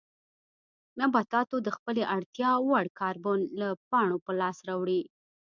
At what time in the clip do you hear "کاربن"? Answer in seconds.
2.99-3.39